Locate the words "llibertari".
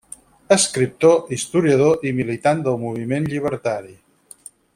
3.35-3.95